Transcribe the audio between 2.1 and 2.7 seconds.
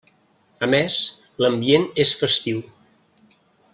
festiu.